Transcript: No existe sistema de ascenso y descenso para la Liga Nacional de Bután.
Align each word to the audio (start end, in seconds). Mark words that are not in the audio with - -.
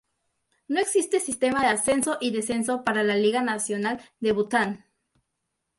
No 0.67 0.79
existe 0.79 1.19
sistema 1.19 1.61
de 1.61 1.67
ascenso 1.67 2.17
y 2.19 2.31
descenso 2.31 2.83
para 2.83 3.03
la 3.03 3.15
Liga 3.17 3.43
Nacional 3.43 4.01
de 4.19 4.31
Bután. 4.31 4.83